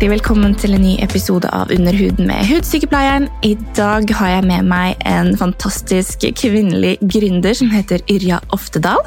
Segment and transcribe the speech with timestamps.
[0.00, 3.26] hjertelig velkommen til en ny episode av Under huden med Hudsykepleieren.
[3.44, 9.04] I dag har jeg med meg en fantastisk kvinnelig gründer som heter Yrja Oftedal.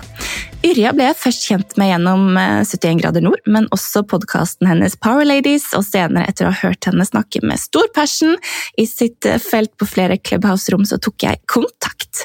[0.63, 4.93] Yrja ble jeg først kjent med gjennom 71 eh, grader nord, men også podkasten hennes
[4.95, 8.37] Power Ladies, og senere etter å ha hørt henne snakke med stor passion
[8.79, 12.23] i sitt eh, felt på flere Clubhouse-rom, så tok jeg kontakt.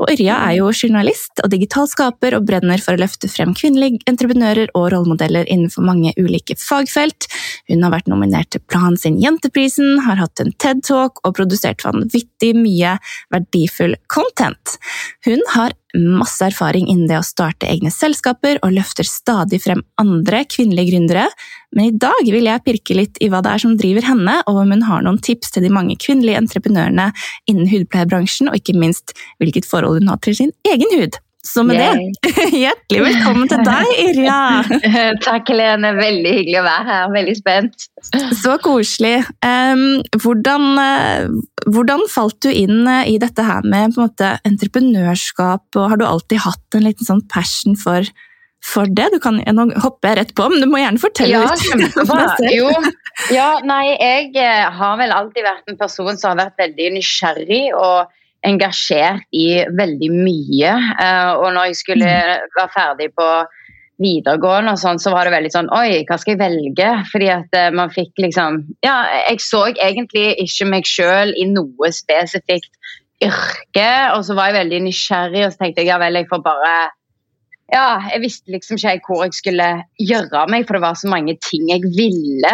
[0.00, 4.00] Og Yrja er jo journalist og digital skaper og brenner for å løfte frem kvinnelige
[4.10, 7.28] entreprenører og rollemodeller innenfor mange ulike fagfelt.
[7.70, 12.54] Hun har vært nominert til Plan sin Jenteprisen, har hatt en TED-talk og produsert vanvittig
[12.54, 12.94] mye
[13.34, 14.78] verdifull content.
[15.26, 20.44] Hun har masse erfaring innen det å starte egne selskaper og løfter stadig frem andre
[20.44, 21.26] kvinnelige gründere,
[21.74, 24.62] men i dag vil jeg pirke litt i hva det er som driver henne, og
[24.62, 27.10] om hun har noen tips til de mange kvinnelige entreprenørene
[27.50, 31.18] innen hudpleiebransjen, og ikke minst hvilket forhold hun har til sin egen hud.
[31.48, 32.10] Så med Yay.
[32.22, 34.38] det, hjertelig velkommen til deg, Irja!
[35.26, 35.94] Takk, Helene.
[35.96, 37.06] Veldig hyggelig å være her.
[37.14, 37.86] Veldig spent.
[38.36, 39.14] Så koselig.
[39.40, 41.30] Hvordan, uh,
[41.64, 46.44] hvordan, falt du inn uh, i dette her med måte, entreprenørskap, og har du alltid
[46.44, 48.04] hatt en liten sånn passion for,
[48.60, 49.08] for det?
[49.16, 52.44] Du kan, nå hopper jeg rett på, men du må gjerne fortelle ja, litt.
[52.58, 52.68] Jo,
[53.32, 57.64] ja, nei, jeg eh, har vel alltid vært en person som har vært veldig nysgjerrig.
[57.72, 60.74] og engasjert i veldig mye.
[60.98, 62.50] Uh, og når jeg skulle mm.
[62.58, 63.28] være ferdig på
[63.98, 66.90] videregående, og sånn, så var det veldig sånn Oi, hva skal jeg velge?
[67.10, 71.90] Fordi at uh, man fikk liksom Ja, jeg så egentlig ikke meg sjøl i noe
[71.94, 72.70] spesifikt
[73.24, 76.44] yrke, og så var jeg veldig nysgjerrig, og så tenkte jeg ja vel, jeg får
[76.44, 76.76] bare
[77.68, 79.66] ja, jeg visste liksom ikke hvor jeg skulle
[80.00, 82.52] gjøre meg, for det var så mange ting jeg ville.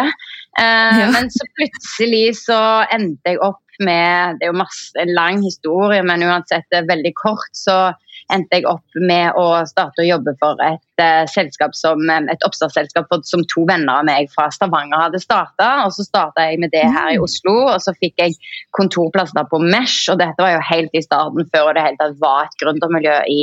[0.59, 1.05] Eh, ja.
[1.13, 2.57] Men så plutselig så
[2.91, 6.91] endte jeg opp med Det er jo masse, en lang historie, men uansett det er
[6.91, 7.93] veldig kort, så
[8.33, 13.11] endte jeg opp med å starte å jobbe for et uh, selskap som, et oppstartsselskap
[13.27, 15.69] som to venner av meg fra Stavanger hadde starta.
[15.85, 17.25] Og så starta jeg med det her i mm.
[17.25, 18.37] Oslo, og så fikk jeg
[18.77, 20.07] kontorplasser på Mesh.
[20.13, 23.41] Og dette var jo helt i starten, før det hele tatt var et gründermiljø i,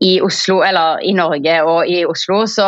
[0.00, 2.42] i, Oslo, eller i Norge og i Oslo.
[2.50, 2.66] Så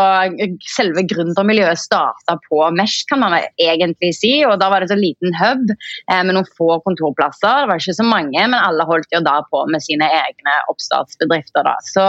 [0.77, 4.35] selve gründermiljøet starta på Mesh, kan man egentlig si.
[4.49, 7.65] Og da var det så liten hub eh, med noen få kontorplasser.
[7.65, 11.36] Det var ikke så mange, men alle holdt jo da på med sine egne oppstartsbedrifter.
[11.57, 11.77] Da.
[11.93, 12.09] Så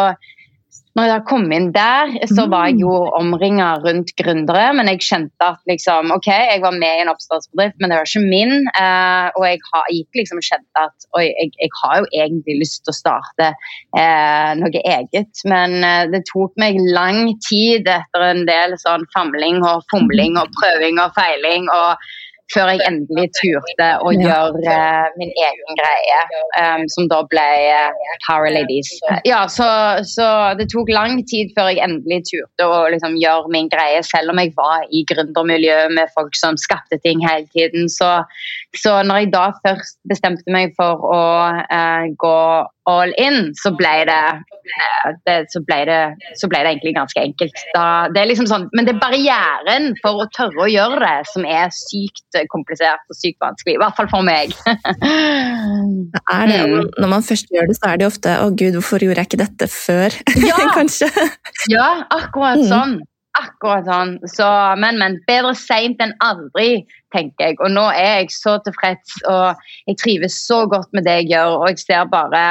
[0.97, 3.15] når jeg kom inn der, så var jeg jo mm.
[3.19, 4.65] omringa rundt gründere.
[4.77, 8.09] Men jeg kjente at liksom, ok, jeg var med i en oppstartsbedrift, men det var
[8.09, 8.53] ikke min.
[8.71, 12.57] Eh, og jeg har, gikk liksom og kjente at oi, jeg, jeg, har jo egentlig
[12.63, 15.43] lyst til å starte eh, noe eget.
[15.49, 20.49] Men eh, det tok meg lang tid etter en del sånn famling og fomling og
[20.57, 21.69] prøving og feiling.
[21.73, 22.09] og
[22.53, 26.19] før jeg endelig turte å gjøre uh, min egen greie,
[26.59, 28.91] um, som da ble uh, Power Ladies.
[29.27, 29.67] Ja, så,
[30.07, 30.27] så,
[30.59, 34.41] det tok lang tid før jeg endelig turte å liksom, gjøre min greie, selv om
[34.41, 37.91] jeg var i gründermiljøet med folk som skapte ting hele tiden.
[37.91, 38.13] Så,
[38.79, 41.21] så når jeg da først bestemte meg for å
[41.67, 42.37] uh, gå
[42.87, 44.21] all in, så ble det,
[45.27, 45.99] det, så ble det,
[46.39, 47.63] så ble det egentlig ganske enkelt.
[47.75, 51.17] Da, det er liksom sånn, men det er barrieren for å tørre å gjøre det
[51.33, 53.75] som er sykt komplisert og sykt vanskelig.
[53.77, 54.53] I hvert fall for meg.
[56.13, 56.61] det er det.
[56.69, 56.87] Mm.
[57.01, 59.43] Når man først gjør det, så er det ofte 'Å gud, hvorfor gjorde jeg ikke
[59.43, 61.11] dette før?' Ja, Kanskje.
[61.73, 62.69] ja akkurat mm.
[62.71, 62.95] sånn.
[63.37, 64.15] Akkurat sånn.
[64.25, 64.47] Så,
[64.81, 67.59] men, men bedre seint enn aldri, tenker jeg.
[67.61, 69.59] Og nå er jeg så tilfreds, og
[69.89, 72.43] jeg trives så godt med det jeg gjør, og jeg ser bare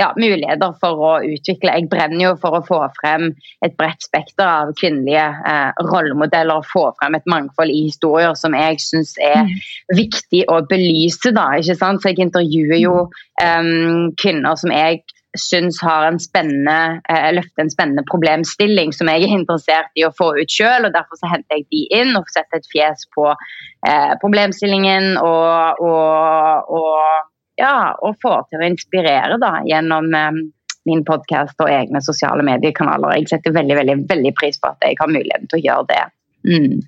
[0.00, 1.74] ja, muligheter for å utvikle.
[1.76, 3.30] Jeg brenner jo for å få frem
[3.64, 6.62] et bredt spekter av kvinnelige eh, rollemodeller.
[6.62, 9.56] og Få frem et mangfold i historier som jeg syns er mm.
[9.98, 11.34] viktig å belyse.
[11.36, 12.02] da, ikke sant?
[12.02, 15.02] Så Jeg intervjuer jo um, kvinner som jeg
[15.38, 20.12] syns har en spennende, eh, løfter en spennende problemstilling som jeg er interessert i å
[20.12, 20.88] få ut sjøl.
[20.92, 26.72] Derfor så henter jeg de inn og setter et fjes på eh, problemstillingen og, og,
[26.80, 30.40] og ja, og få til å inspirere da, gjennom um,
[30.88, 33.18] min podkast og egne sosiale mediekanaler.
[33.20, 36.02] Jeg setter veldig, veldig, veldig pris på at jeg har muligheten til å gjøre det.
[36.48, 36.80] Mm.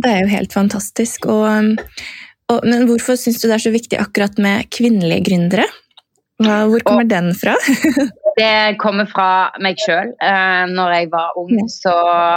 [0.00, 1.28] Det er jo helt fantastisk.
[1.30, 1.76] Og,
[2.50, 5.68] og, men hvorfor syns du det er så viktig akkurat med kvinnelige gründere?
[6.40, 7.54] Hvor kommer og, den fra?
[8.40, 10.14] Det kommer fra meg sjøl.
[10.22, 11.92] Uh, når jeg var ung, så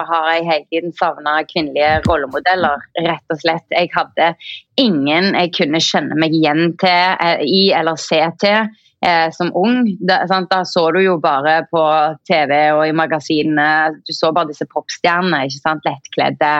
[0.10, 3.66] har jeg hele tiden savna kvinnelige rollemodeller, rett og slett.
[3.72, 4.34] Jeg hadde
[4.82, 8.74] ingen jeg kunne kjenne meg igjen til, uh, i eller se til.
[9.04, 9.84] Uh, som ung.
[10.08, 11.84] Da, da, så du jo bare på
[12.28, 15.88] TV og i magasinene Du så bare disse popstjernene, ikke sant?
[15.88, 16.54] lettkledde,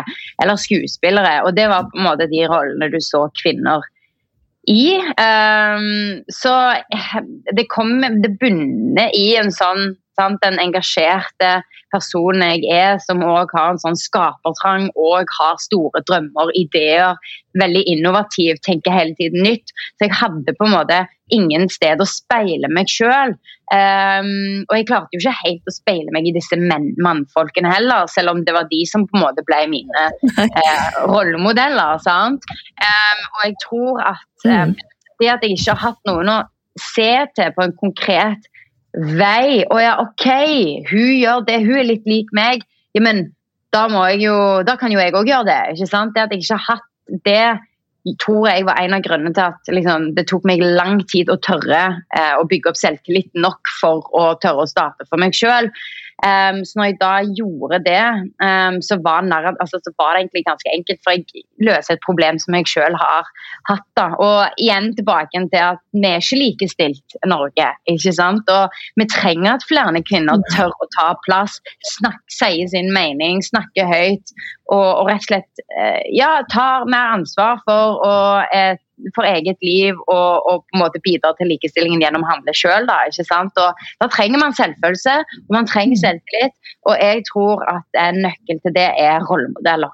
[0.44, 1.42] eller skuespillere.
[1.44, 3.84] Og det var på en måte de rollene du så kvinner
[4.70, 4.98] i.
[5.20, 6.54] Um, så
[7.56, 10.42] det, kom, det bunner i en sånn Sant?
[10.44, 11.62] Den engasjerte
[11.94, 17.18] personen jeg er, som òg har en sånn skapertrang og har store drømmer, ideer.
[17.60, 19.74] Veldig innovativ, tenker hele tiden nytt.
[19.98, 23.36] Så jeg hadde på en måte ingen sted å speile meg sjøl.
[23.74, 24.32] Um, ehm,
[24.68, 28.44] og jeg klarte jo ikke helt å speile meg i disse mannfolkene heller, selv om
[28.46, 30.08] det var de som på en måte ble mine
[30.38, 32.02] uh, rollemodeller.
[32.06, 32.50] sant?
[32.78, 34.76] Um, og jeg tror at um,
[35.22, 36.40] det at jeg ikke har hatt noen å
[36.82, 38.50] se til på en konkret
[38.94, 39.64] vei.
[39.66, 40.28] Å ja, OK,
[40.92, 42.66] hun gjør det, hun er litt lik meg.
[42.94, 43.28] Ja, men
[43.74, 45.62] da, må jeg jo, da kan jo jeg òg gjøre det.
[45.76, 46.14] ikke sant?
[46.16, 46.90] Det at jeg ikke har hatt
[47.26, 47.46] det,
[48.20, 51.40] tror jeg var en av grunnene til at liksom, det tok meg lang tid å
[51.40, 55.72] tørre eh, å bygge opp selvtillit nok for å tørre å starte for meg sjøl.
[56.24, 58.04] Um, så når jeg da gjorde det,
[58.48, 59.26] um, så, var
[59.64, 62.96] altså, så, var det egentlig ganske enkelt, for jeg løser et problem som jeg sjøl
[63.02, 63.28] har
[63.70, 63.88] hatt.
[64.00, 64.08] da.
[64.28, 67.68] Og igjen tilbake til at vi er ikke likestilt i Norge.
[67.92, 68.48] ikke sant?
[68.56, 71.60] Og vi trenger at flere kvinner tør å ta plass,
[71.98, 74.36] snakke, sier sin mening, snakke høyt.
[74.72, 78.16] Og, og rett og slett uh, ja, tar mer ansvar for å
[78.48, 78.80] uh,
[79.16, 82.88] for eget liv og, og, på en måte bidra til likestillingen gjennom å handle sjøl.
[82.90, 83.00] Da,
[84.04, 85.18] da trenger man selvfølelse
[85.48, 86.56] og man trenger selvtillit.
[86.90, 89.94] Og jeg tror at en nøkkel til det er rollemodeller.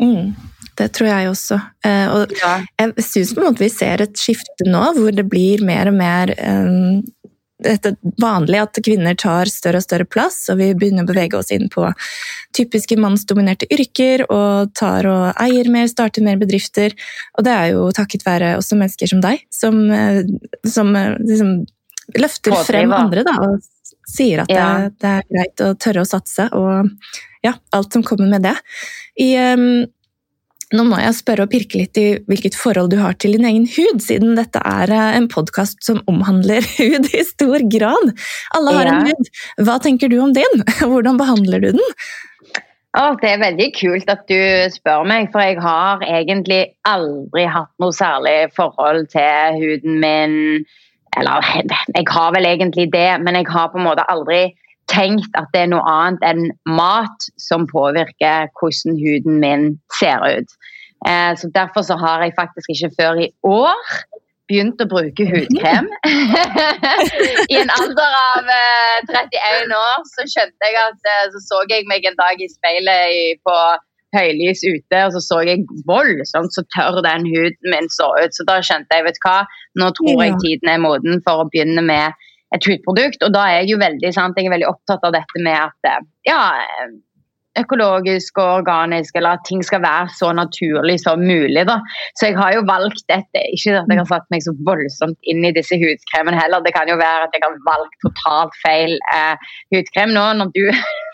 [0.00, 0.34] Mm,
[0.78, 1.60] det tror jeg også.
[1.86, 6.34] Eh, og jeg syns vi ser et skifte nå, hvor det blir mer og mer
[6.38, 7.04] um,
[7.64, 11.52] dette vanlig at kvinner tar større og større plass, og vi begynner å bevege oss
[11.54, 11.86] inn på
[12.56, 16.94] typiske mannsdominerte yrker og tar og eier mer, starter mer bedrifter.
[17.38, 20.22] Og det er jo takket være også mennesker som deg, som, eh,
[20.68, 21.56] som eh, liksom
[22.20, 24.64] løfter frem andre da, og sier at ja.
[24.84, 26.90] det, det, er greit å tørre å satse, og
[27.44, 28.56] ja, alt som kommer med det.
[29.20, 29.84] I um,
[30.74, 33.66] nå må jeg spørre og pirke litt i hvilket forhold du har til din egen
[33.70, 38.12] hud, siden dette er eh, en podkast som omhandler hud i stor grad.
[38.58, 38.98] Alle har ja.
[38.98, 39.32] en hud.
[39.66, 40.64] Hva tenker du om din?
[40.90, 41.84] Hvordan behandler du den?
[42.94, 44.38] Oh, det er veldig kult at du
[44.70, 50.36] spør meg, for jeg har egentlig aldri hatt noe særlig forhold til huden min.
[51.18, 54.44] Eller jeg har vel egentlig det, men jeg har på en måte aldri
[54.92, 60.58] tenkt at det er noe annet enn mat som påvirker hvordan huden min ser ut.
[61.08, 63.80] Eh, så Derfor så har jeg faktisk ikke før i år
[64.48, 65.88] begynt å bruke hudkrem.
[67.52, 71.88] I en alder av eh, 31 år så skjønte jeg at eh, så så jeg
[71.88, 73.58] meg en dag i speilet i, på
[74.14, 78.36] høylys ute, og så så jeg voldsomt så tørr den huden min så ut.
[78.36, 79.40] Så da skjønte jeg vet hva,
[79.80, 82.23] nå tror jeg tiden er moden for å begynne med
[82.54, 83.24] et hudprodukt.
[83.26, 85.90] Og da er jeg jo veldig, sant, jeg er veldig opptatt av dette med at
[85.90, 86.40] eh, ja,
[87.58, 91.62] økologisk og organisk, eller at ting skal være så naturlig som mulig.
[91.68, 91.78] Da.
[92.18, 93.42] Så jeg har jo valgt dette.
[93.54, 96.64] Ikke at jeg har satt meg så voldsomt inn i disse hudkremene heller.
[96.64, 100.64] Det kan jo være at jeg har valgt totalt feil eh, hudkrem nå, når du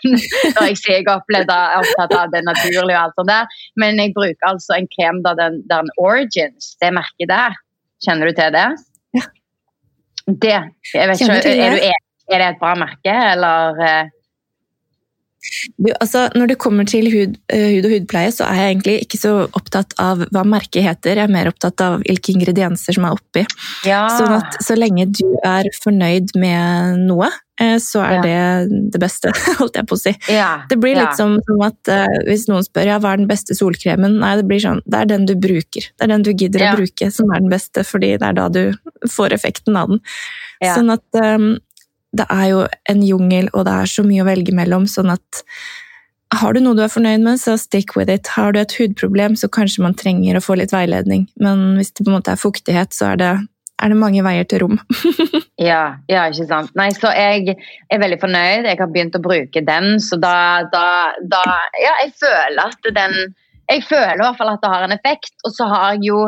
[0.55, 3.59] når jeg sier jeg er opptatt av det naturlige og alt sånt der.
[3.81, 7.59] Men jeg bruker altså en krem, da, den, den Origins, det merket der.
[8.01, 8.69] Kjenner du til det?
[10.27, 11.91] Det jeg vet ikke, er, du,
[12.31, 14.11] er, det et bra merke, eller?
[15.77, 18.95] Du, altså, når det kommer til hud, eh, hud, og hudpleie, så er jeg egentlig
[19.05, 21.17] ikke så opptatt av hva merket heter.
[21.17, 23.45] Jeg er mer opptatt av hvilke ingredienser som er oppi.
[23.87, 24.03] Ja.
[24.19, 27.31] Sånn at så lenge du er fornøyd med noe,
[27.61, 28.21] eh, så er ja.
[28.27, 30.13] det det beste, holdt jeg på å si.
[30.29, 30.51] Ja.
[30.69, 33.57] Det blir litt som, som at uh, hvis noen spør ja, hva er den beste
[33.57, 35.89] solkremen, nei, det blir sånn det er den du bruker.
[35.89, 38.47] Det er den du gidder å bruke som er den beste, fordi det er da
[38.53, 38.63] du
[39.09, 40.05] får effekten av den.
[40.61, 41.55] Sånn at um,
[42.17, 44.87] det er jo en jungel, og det er så mye å velge mellom.
[44.89, 45.43] sånn at
[46.31, 48.29] har du noe du er fornøyd med, så stick with it.
[48.37, 51.25] Har du et hudproblem, så kanskje man trenger å få litt veiledning.
[51.43, 53.31] Men hvis det på en måte er fuktighet, så er det,
[53.83, 54.79] er det mange veier til rom.
[55.71, 56.71] ja, ja, ikke sant.
[56.79, 58.69] Nei, så jeg er veldig fornøyd.
[58.69, 60.35] Jeg har begynt å bruke den, så da,
[60.71, 60.85] da,
[61.19, 61.43] da
[61.83, 63.19] Ja, jeg føler at den
[63.71, 65.35] Jeg føler i hvert fall at det har en effekt.
[65.47, 66.23] Og så har jeg jo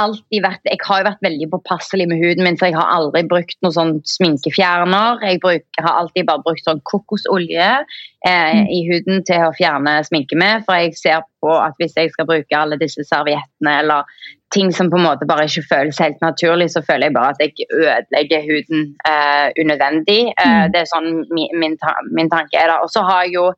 [0.00, 3.24] alltid vært, jeg har jo vært veldig påpasselig med huden min, så jeg har aldri
[3.28, 5.22] brukt noen sånn sminkefjerner.
[5.26, 8.66] Jeg bruker, har alltid bare brukt sånn kokosolje eh, mm.
[8.74, 10.66] i huden til å fjerne sminke med.
[10.66, 14.06] For jeg ser på at hvis jeg skal bruke alle disse serviettene eller
[14.54, 17.42] ting som på en måte bare ikke føles helt naturlig, så føler jeg bare at
[17.44, 20.22] jeg ødelegger huden eh, unødvendig.
[20.32, 20.72] Eh, mm.
[20.72, 21.76] det er sånn min, min,
[22.16, 22.80] min tanke er da.
[22.84, 23.50] Og så har jeg jo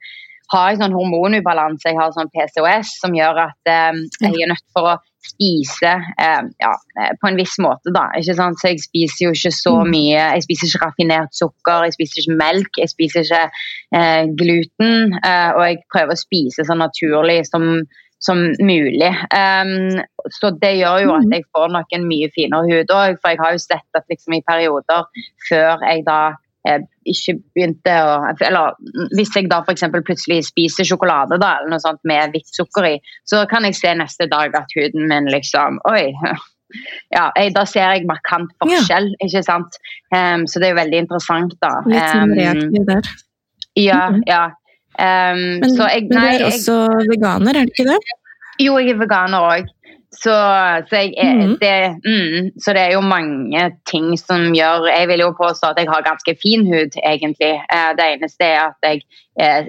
[0.53, 4.67] har jeg sånn hormonubalanse, jeg har sånn PCOS, som gjør at eh, jeg er nødt
[4.75, 4.99] for å
[5.31, 8.09] spise eh, ja, eh, på en viss måte, da.
[8.19, 8.59] Ikke sant?
[8.61, 9.91] Så jeg spiser jo ikke så mm.
[9.95, 10.27] mye.
[10.37, 13.43] Jeg spiser ikke raffinert sukker, jeg spiser ikke melk, jeg spiser ikke
[14.01, 15.19] eh, gluten.
[15.21, 17.73] Eh, og jeg prøver å spise så naturlig som
[18.21, 19.11] som mulig.
[19.33, 19.97] Um,
[20.37, 21.33] så det gjør jo at Mm.
[21.33, 24.35] jeg får nok en mye finere hud òg, for jeg har jo sett at liksom
[24.37, 25.07] i perioder
[25.49, 26.35] før jeg da
[27.09, 28.75] ikke begynte å Eller
[29.17, 29.83] hvis jeg da f.eks.
[30.05, 33.95] plutselig spiser sjokolade da, eller noe sånt med hvitt sukker i, så kan jeg se
[33.97, 36.11] neste dag at huden min liksom Oi.
[37.11, 39.75] Ja, jeg, da ser jeg markant forskjell, ikke sant.
[40.15, 41.73] Um, så det er jo veldig interessant, da.
[41.91, 43.09] Litt sånn Um, reaktiv der.
[43.75, 44.21] ja, Mhm.
[44.29, 44.45] ja.
[45.01, 46.77] Um, Men, så jeg, men du er er jeg, også
[47.11, 47.99] veganer, er du ikke det?
[48.61, 49.67] jo, jeg er veganer òg.
[50.13, 50.35] Så,
[50.91, 51.53] så, jeg, mm.
[51.61, 55.79] Det, mm, så det er jo mange ting som gjør Jeg vil jo påstå at
[55.79, 57.53] jeg har ganske fin hud, egentlig.
[57.71, 59.05] Eh, det eneste er at jeg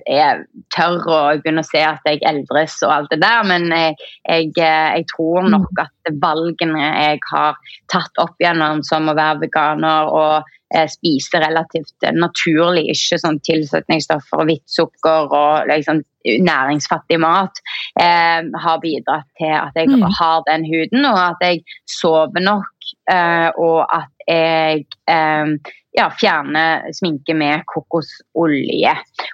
[0.09, 0.41] er
[0.73, 3.45] tørr og begynner å se at jeg eldres og alt det der.
[3.45, 9.13] Men jeg, jeg, eh, jeg tror nok at valgene jeg har tatt opp gjennom, som
[9.13, 10.57] å være veganer og
[10.91, 17.61] spise relativt eh, naturlig, ikke sånn tilsetningsstoffer og hvitt sukker og liksom næringsfattig mat,
[17.99, 20.03] eh, har bidratt til at jeg Mm.
[20.19, 22.75] har den huden, og at jeg sover nok,
[23.11, 25.45] eh, og at jeg eh,
[25.97, 28.93] ja, fjerner sminke med kokosolje.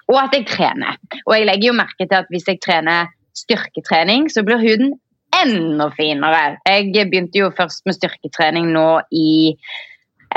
[0.10, 0.96] Og at jeg trener.
[1.26, 4.96] Og jeg legger jo merke til at hvis jeg trener styrketrening, så blir huden
[5.44, 6.58] enda finere.
[6.66, 9.54] Jeg begynte jo først med styrketrening nå i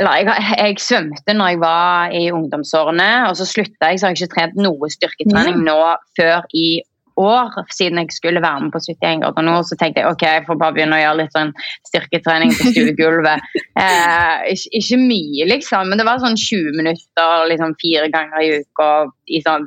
[0.01, 4.15] eller jeg, jeg svømte når jeg var i ungdomsårene, og så slutta jeg, så har
[4.17, 5.77] jeg ikke trent noe styrketrening nå
[6.19, 6.81] før i
[7.21, 9.67] år, siden jeg skulle være med på 71 grader nord.
[9.69, 11.51] Så tenkte jeg ok, jeg får bare begynne å gjøre litt sånn
[11.91, 13.45] styrketrening på stuegulvet.
[13.81, 18.51] Eh, ikke, ikke mye, liksom, men det var sånn 20 minutter liksom fire ganger i
[18.61, 18.89] uka
[19.33, 19.65] i sånn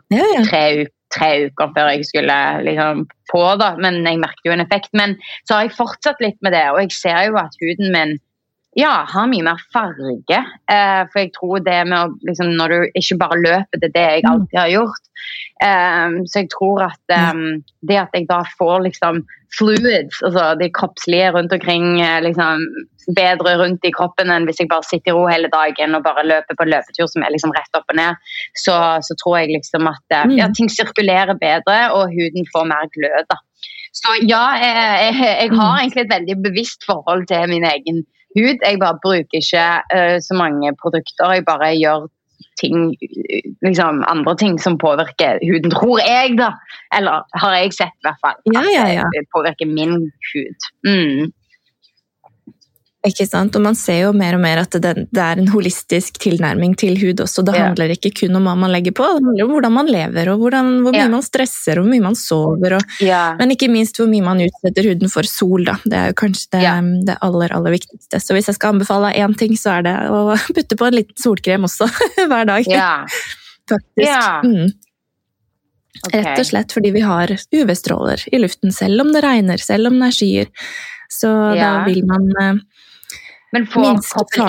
[0.50, 2.36] tre, u- tre uker før jeg skulle
[2.68, 3.72] liksom på, da.
[3.82, 4.92] Men jeg merket jo en effekt.
[4.98, 5.16] Men
[5.50, 8.14] så har jeg fortsatt litt med det, og jeg ser jo at huden min
[8.76, 10.40] ja, har mye mer farge.
[10.72, 13.96] Eh, for jeg tror det med å liksom, Når du ikke bare løper, det er
[13.98, 15.04] det jeg alltid har gjort.
[15.64, 17.34] Eh, så jeg tror at eh,
[17.88, 19.22] det at jeg da får liksom
[19.54, 22.66] fluids, altså de kroppslige rundt omkring, eh, liksom
[23.14, 26.24] bedre rundt i kroppen enn hvis jeg bare sitter i ro hele dagen og bare
[26.26, 28.16] løper på løpetur som er liksom rett opp og ned,
[28.56, 30.38] så, så tror jeg liksom at eh, Mm.
[30.40, 33.28] ja, ting sirkulerer bedre og huden får mer glød.
[33.30, 33.38] da.
[33.94, 34.74] Så ja, jeg,
[35.20, 38.10] jeg, jeg har egentlig et veldig bevisst forhold til min egen hud.
[38.36, 41.38] Jeg bare bruker ikke uh, så mange produkter.
[41.38, 42.08] Jeg bare gjør
[42.62, 42.96] ting,
[43.66, 46.52] liksom andre ting som påvirker huden, tror jeg, da.
[46.98, 48.38] Eller har jeg sett, i hvert fall.
[48.56, 49.06] Ja, ja, ja.
[49.06, 50.70] At det påvirker min hud.
[50.88, 51.32] Mm.
[53.04, 53.56] Ikke sant?
[53.58, 56.96] Og man ser jo mer og mer at det, det er en holistisk tilnærming til
[57.02, 57.44] hud også.
[57.44, 57.66] Det Ja.
[57.68, 60.40] handler ikke kun om hva man legger på, det handler om hvordan man lever, og
[60.40, 61.10] hvordan, hvor mye Ja.
[61.12, 62.76] man stresser, og hvor mye man sover.
[62.78, 63.36] Og, Ja.
[63.36, 65.66] men ikke minst hvor mye man utsetter huden for sol.
[65.66, 65.76] Da.
[65.84, 68.22] Det er jo kanskje det, det aller, aller viktigste.
[68.24, 71.20] Så hvis jeg skal anbefale én ting, så er det å putte på en liten
[71.20, 71.90] solkrem også
[72.32, 72.64] hver dag.
[72.72, 73.06] ja.
[73.68, 74.08] Faktisk.
[74.08, 74.42] Ja.
[74.44, 74.72] Mm.
[76.08, 76.24] Okay.
[76.24, 80.00] Rett og slett fordi vi har UV-stråler i luften, selv om det regner, selv om
[80.00, 80.48] det er skyer.
[81.14, 82.54] Så da vil man eh,
[83.54, 83.86] Men får,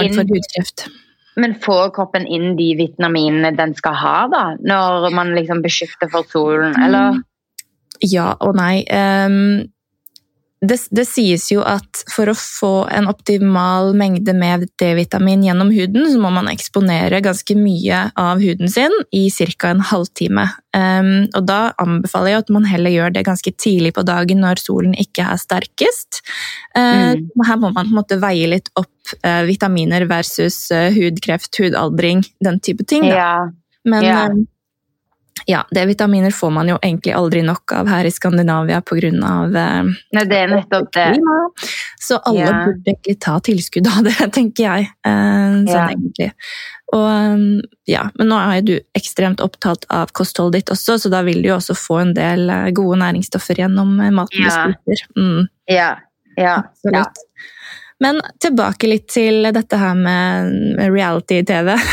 [0.01, 0.15] inn,
[1.37, 4.43] men får kroppen inn de vitaminene den skal ha, da?
[4.65, 6.85] Når man liksom beskytter for solen, Mm.
[6.87, 7.23] eller?
[8.03, 8.85] Ja og nei.
[8.91, 9.69] Ehm,
[10.69, 16.07] det, det sies jo at for å få en optimal mengde med D-vitamin gjennom huden,
[16.11, 19.71] så må man eksponere ganske mye av huden sin i ca.
[19.71, 20.47] en halvtime.
[20.75, 24.63] Um, og da anbefaler jeg at man heller gjør det ganske tidlig på dagen når
[24.63, 26.23] solen ikke er sterkest.
[26.77, 27.29] Uh, Mm.
[27.47, 32.25] Her må man på en måte veie litt opp uh, vitaminer versus uh, hudkreft, hudaldring,
[32.45, 33.07] den type ting.
[33.09, 33.15] Da.
[33.15, 33.37] Ja.
[33.85, 34.25] Men Ja.
[35.47, 39.09] Ja, D-vitaminer får man jo egentlig aldri nok av her i Skandinavia pga.
[39.11, 41.09] Eh, Nei, det er nettopp det.
[42.01, 42.53] Så alle Ja.
[42.67, 44.89] burde egentlig ta tilskudd av det, tenker jeg.
[45.05, 45.89] Eh, sånn Ja.
[45.91, 46.31] egentlig.
[46.95, 51.23] Og eh, ja, Men nå er du ekstremt opptatt av kostholdet ditt også, så da
[51.23, 55.07] vil du jo også få en del gode næringsstoffer gjennom maten du spiser.
[55.19, 55.49] Mm.
[55.69, 55.91] Ja.
[56.39, 56.57] Ja.
[56.63, 56.95] Absolutt.
[56.95, 57.34] Ja.
[58.03, 61.75] Men tilbake litt til dette her med reality-TV.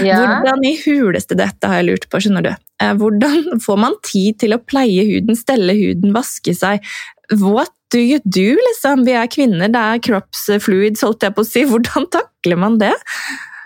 [0.00, 0.16] Ja.
[0.16, 2.50] Hvordan i huleste dette har jeg lurt på, skjønner du.
[2.80, 6.86] Eh, Hvordan får man tid til å pleie huden, stelle huden, vaske seg?
[7.36, 9.04] What do you do, liksom?
[9.04, 11.66] Vi er kvinner, det er kroppsfluids, holdt jeg på å si.
[11.68, 12.94] Hvordan takler man det?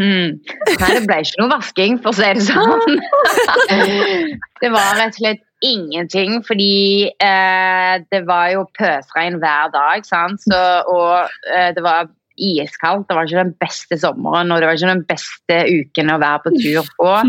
[0.02, 0.40] Mm.
[0.42, 2.98] Nei, det ble ikke noe vasking, for å si det sånn.
[4.64, 10.42] det var rett og slett ingenting, fordi eh, det var jo pøsregn hver dag, sant?
[10.44, 13.08] Så, og eh, det var iskaldt.
[13.08, 16.42] Det var ikke den beste sommeren og det var ikke den beste uken å være
[16.44, 17.12] på tur på.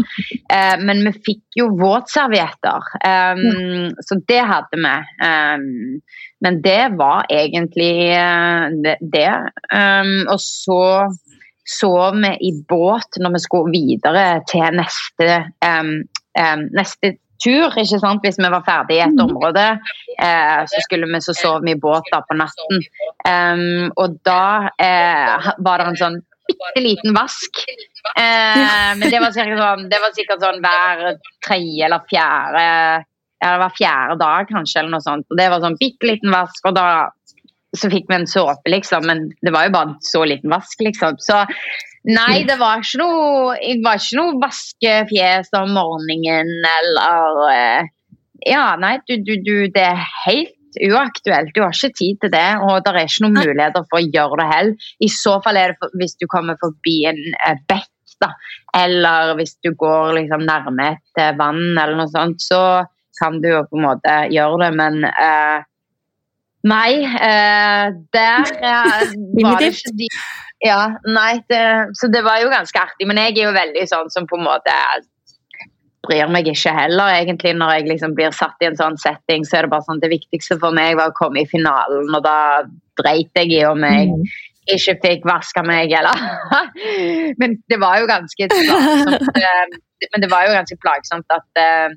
[0.56, 4.94] Eh, men vi fikk jo våtservietter, um, så det hadde vi.
[5.26, 5.66] Um,
[6.46, 8.70] men det var egentlig uh,
[9.02, 9.32] det.
[9.74, 10.80] Um, og så
[11.66, 15.40] sov vi i båt når vi skulle videre til neste,
[16.78, 17.72] neste tur.
[17.72, 18.24] ikke sant?
[18.24, 19.66] Hvis vi var ferdig i et område,
[20.20, 22.86] eh, så skulle vi så sove i båt da på natten.
[23.26, 27.64] Um, og da eh, var det en sånn bitte liten vask.
[28.20, 32.66] Eh, men det var, sånn, det var, sikkert sånn hver tredje eller fjerde
[33.46, 35.28] eller hver fjerde dag kanskje, eller noe sånt.
[35.30, 36.88] Og det var sånn bitte liten vask, og da
[37.80, 39.06] så fikk vi en såpe, liksom.
[39.10, 41.20] Men det var jo bare så liten vask, liksom.
[41.24, 41.44] Så
[42.06, 47.88] Nei, det var ikke noe Jeg var ikke noe vaskefjes om morgenen eller eh,
[48.46, 51.54] Ja, nei, du, du, du, det er helt uaktuelt.
[51.56, 54.40] Du har ikke tid til det, og det er ikke noen muligheter for å gjøre
[54.42, 54.88] det heller.
[55.08, 57.22] I så fall er det for, hvis du kommer forbi en
[57.70, 57.90] bekk,
[58.22, 58.30] da,
[58.76, 62.84] eller hvis du går liksom nærme et eh, vann eller noe sånt, så
[63.20, 65.66] kan du jo på en måte gjøre det, men eh,
[66.66, 70.10] Nei, eh, der var det ikke de
[70.64, 71.62] ja, nei, det,
[72.00, 73.06] så det var jo ganske artig.
[73.06, 74.74] Men jeg er jo veldig sånn som på en måte
[76.06, 77.56] bryr meg ikke heller, egentlig.
[77.60, 80.12] Når jeg liksom blir satt i en sånn setting, så er det bare sånn det
[80.14, 82.38] viktigste for meg var å komme i finalen, og da
[83.02, 84.24] dreit jeg i om jeg mm.
[84.78, 86.22] ikke fikk vaska meg, eller
[87.42, 89.30] Men det var jo ganske plagsomt.
[89.46, 91.94] Eh, men det var jo ganske plagsomt at eh,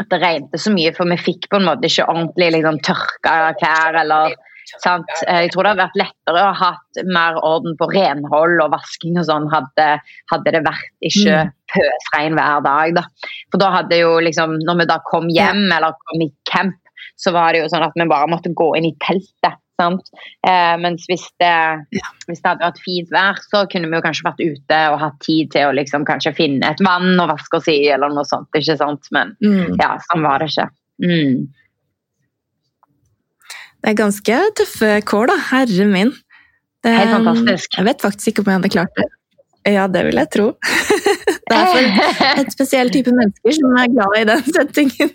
[0.00, 3.36] at det regnet så mye, for vi fikk på en måte ikke ordentlig liksom, tørka
[3.60, 4.34] klær eller
[4.80, 5.10] Sant?
[5.28, 8.72] Eh, jeg tror det hadde vært lettere å ha hatt mer orden på renhold og
[8.72, 9.88] vasking og sånn, hadde,
[10.32, 11.52] hadde, det vært ikke mm.
[11.74, 12.94] pøsregn hver dag.
[12.96, 13.04] Da.
[13.52, 16.80] For da hadde jo liksom, når vi da kom hjem eller kom i camp,
[17.20, 19.60] så var det jo sånn at vi bare måtte gå inn i teltet.
[19.82, 21.54] Eh, mens hvis det,
[22.28, 25.18] hvis det, hadde vært fint vær, så kunne vi jo kanskje vært ute og hatt
[25.24, 28.50] tid til å liksom kanskje finne et vann og vaske oss i, eller noe sånt.
[28.54, 29.10] ikke sant?
[29.14, 29.74] Men mm.
[29.82, 30.68] ja, sånn var det ikke.
[31.04, 31.42] Mm.
[33.84, 35.40] Det er ganske tøffe kår, da.
[35.50, 36.14] Herre min.
[36.84, 37.76] Det, Helt fantastisk.
[37.78, 39.10] Jeg vet faktisk ikke om jeg hadde klart det.
[39.74, 40.50] Ja, det vil jeg tro.
[41.54, 45.12] Det er for et spesiell type mennesker som er glad i den settingen.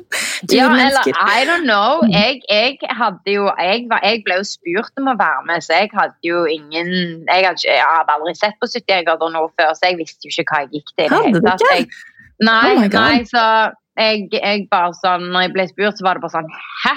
[0.56, 2.04] ja, eller I don't know.
[2.10, 5.92] Jeg, jeg, hadde jo jeg, jeg, ble jo spurt om å være med, så jeg
[5.96, 6.94] hadde jo ingen
[7.26, 10.34] Jeg hadde, jeg hadde aldri sett på 70 grader nå før, så jeg visste jo
[10.34, 11.12] ikke hva jeg gikk til.
[11.12, 12.00] Hadde du ikke?
[12.40, 13.44] nei, oh nei, så
[14.00, 16.52] jeg, jeg bare sånn Når jeg ble spurt, så var det bare sånn
[16.84, 16.94] Hæ?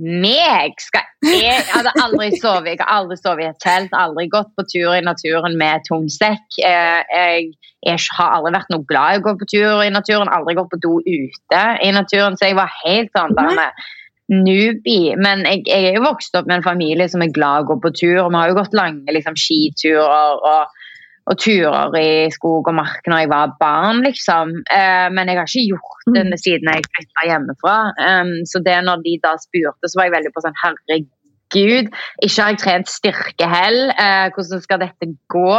[0.00, 4.50] Meg skal jeg, hadde aldri sovet jeg har aldri sovet i et telt, aldri gått
[4.56, 6.44] på tur i naturen med tung sekk.
[6.58, 7.50] Eh, jeg,
[7.86, 10.72] jeg, har aldri vært noe glad i å gå på tur i naturen, aldri gått
[10.72, 12.38] på do ute i naturen.
[12.38, 13.36] Så jeg var helt sånn
[14.32, 15.16] newbie.
[15.20, 17.70] Men jeg, jeg, er jo vokst opp med en familie som er glad i å
[17.72, 18.22] gå på tur.
[18.24, 20.40] og Vi har jo gått lange liksom, skiturer.
[20.40, 20.81] og
[21.30, 24.54] og turer i skog og mark når jeg var barn, liksom.
[24.74, 27.78] Eh, men jeg har ikke gjort det med siden jeg flytta hjemmefra.
[28.02, 31.90] Um, så det når de da spurte, så var jeg veldig på sånn herregud,
[32.26, 33.94] ikke har jeg trent styrke heller.
[33.94, 35.56] Eh, hvordan skal dette gå?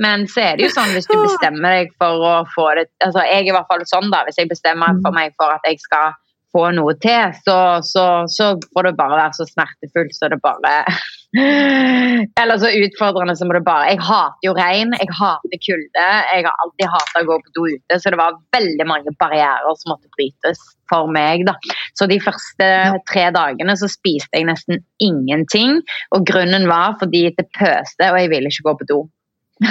[0.00, 3.26] Men så er det jo sånn hvis du bestemmer deg for å få det altså
[3.26, 5.18] Jeg er i hvert fall sånn da, hvis jeg bestemmer for mm.
[5.18, 6.14] meg for at jeg skal
[6.52, 10.72] få noe til, så, så, så får det bare være så smertefullt så det bare
[11.32, 16.08] Eller så utfordrende som det bare Jeg hater jo regn, jeg hater kulde.
[16.28, 19.78] Jeg har alltid hata å gå på do ute, så det var veldig mange barrierer
[19.80, 20.60] som måtte brytes
[20.92, 21.46] for meg.
[21.48, 21.56] da.
[21.96, 22.68] Så de første
[23.08, 25.80] tre dagene så spiste jeg nesten ingenting.
[26.12, 29.00] Og grunnen var fordi det pøste, og jeg ville ikke gå på do.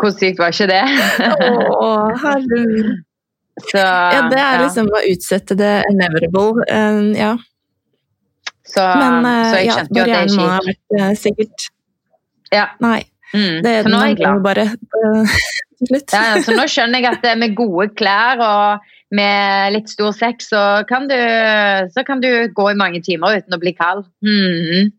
[0.00, 0.84] Hvor sykt var ikke det?
[1.22, 1.88] Å,
[2.24, 2.94] herregud.
[3.54, 6.64] Så, ja, det er liksom å utsette det inevitable.
[6.74, 7.36] Um, ja.
[8.64, 10.52] Så, Men uh, så jeg ja, skjønte jo at det er.
[10.54, 11.68] Har vært, uh, sikkert
[12.54, 12.66] Ja.
[12.84, 13.00] Nei.
[13.34, 13.62] Mm.
[13.64, 14.42] Det, så nå er jeg glad.
[14.44, 14.66] Bare,
[16.14, 20.60] ja, så nå skjønner jeg at med gode klær og med litt stor sex, så
[20.88, 21.18] kan du,
[21.94, 24.06] så kan du gå i mange timer uten å bli kald.
[24.26, 24.94] Mm.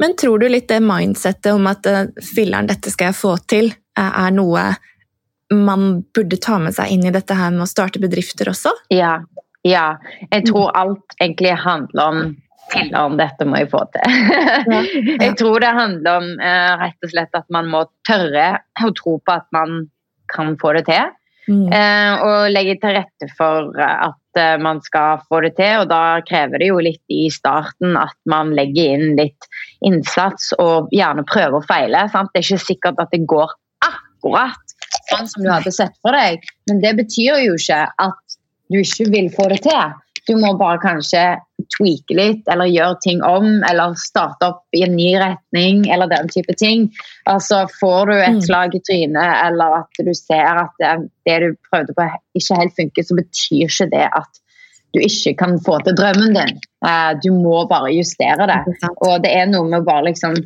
[0.00, 1.88] Men tror du litt det mindsettet om at
[2.22, 4.68] filleren, dette skal jeg få til, er noe
[5.54, 8.72] man burde ta med seg inn i dette her med å starte bedrifter også?
[8.92, 9.18] Ja.
[9.66, 9.86] Ja.
[10.30, 12.20] Jeg tror alt egentlig handler om
[12.98, 14.16] om dette må jeg få til.
[15.24, 19.16] Jeg tror det handler om uh, rett og slett at man må tørre å tro
[19.24, 19.86] på at man
[20.28, 21.14] kan få det til.
[21.48, 21.64] Mm.
[21.72, 25.84] Uh, og legge til rette for at uh, man skal få det til.
[25.84, 29.48] Og da krever det jo litt i starten at man legger inn litt
[29.88, 32.04] innsats og gjerne prøver å feile.
[32.12, 32.34] Sant?
[32.34, 33.56] Det er ikke sikkert at det går
[33.88, 34.76] akkurat
[35.08, 36.44] sånn som du hadde sett for deg.
[36.68, 38.27] Men det betyr jo ikke at
[38.68, 39.96] du ikke vil få det til.
[40.28, 41.22] Du må bare kanskje
[41.72, 46.28] tweake litt, eller gjøre ting om, eller starte opp i en ny retning, eller den
[46.32, 46.88] type ting.
[47.30, 48.42] Altså Får du et mm.
[48.44, 50.92] slag i trynet, eller at du ser at det,
[51.28, 54.44] det du prøvde på ikke helt funker, så betyr ikke det at
[54.96, 56.60] du ikke kan få til drømmen din.
[56.84, 58.60] Eh, du må bare justere det.
[59.04, 60.36] Og det er noe med å bare liksom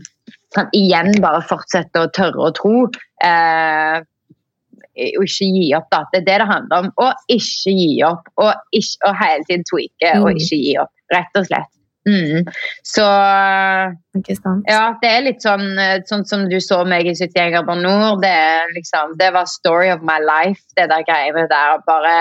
[0.77, 2.77] igjen bare fortsette å tørre å tro.
[4.93, 5.87] Å ikke gi opp.
[5.91, 6.05] da.
[6.13, 6.91] Det er det det handler om.
[7.01, 8.29] Å ikke gi opp.
[8.37, 10.37] Og, ikke, og hele tiden tweake og Mm.
[10.37, 10.91] ikke gi opp.
[11.15, 11.71] Rett og slett.
[12.09, 12.49] Mm.
[12.83, 13.05] Så
[14.67, 18.21] ja, det er litt sånn, eh, sånn som du så meg i 71 grader nord.
[18.25, 18.33] Det,
[18.75, 21.79] liksom, det var story of my life, det der greiene der.
[21.87, 22.17] Bare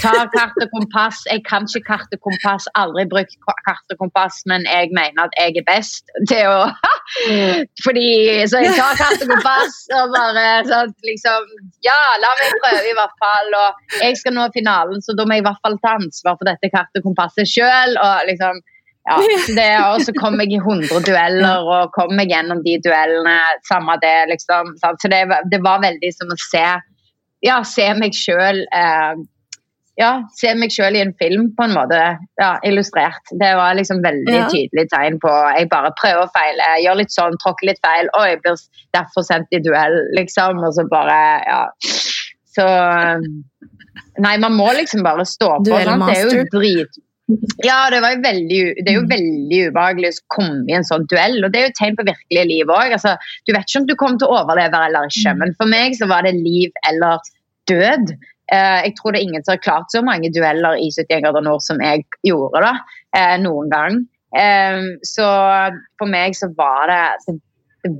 [0.00, 1.24] ta kart og kompass.
[1.28, 3.34] Jeg kan ikke kart og kompass, aldri brukt
[3.66, 6.62] kart og kompass, men jeg mener at jeg er best til å
[7.84, 8.08] Fordi
[8.50, 11.50] Så jeg tar kart og kompass og bare sånn liksom
[11.86, 13.52] Ja, la meg prøve, i hvert fall.
[13.60, 16.48] Og jeg skal nå finalen, så da må jeg i hvert fall ta ansvar for
[16.48, 17.98] dette kart og kompasset sjøl.
[18.00, 18.64] Og liksom
[19.06, 19.16] ja,
[19.58, 23.36] det, og så kom jeg i 100 dueller og kom meg gjennom de duellene.
[23.68, 24.74] Samme det, liksom.
[24.82, 26.66] Så det, det var veldig som å se
[27.44, 29.16] Ja, se meg sjøl eh,
[29.96, 31.98] ja, se meg sjøl i en film, på en måte.
[32.40, 33.30] Ja, illustrert.
[33.40, 34.48] Det var liksom veldig Ja.
[34.52, 38.10] tydelig tegn på Jeg bare prøver og feiler, gjør litt sånn, tråkker litt feil.
[38.18, 38.58] og jeg blir
[38.92, 40.60] derfor sendt i duell, liksom.
[40.66, 41.62] Og så bare Ja.
[42.56, 42.66] Så
[44.18, 45.78] Nei, man må liksom bare stå på.
[45.84, 46.06] Sant?
[46.08, 46.98] Det er jo drit
[47.64, 51.40] ja, det, veldig, det er jo veldig ubehagelig å komme i en sånn duell.
[51.42, 52.94] Og det er jo et tegn på virkelige liv òg.
[52.94, 55.96] Altså, du vet ikke om du kommer til å overleve eller ikke, men for meg
[55.98, 57.24] så var det liv eller
[57.70, 58.14] død.
[58.54, 61.46] Eh, jeg tror det er ingen som har klart så mange dueller i 71 grader
[61.48, 62.74] nord som jeg gjorde da,
[63.18, 63.98] eh, noen gang.
[64.36, 65.26] Eh, så
[65.98, 67.40] for meg så var det, det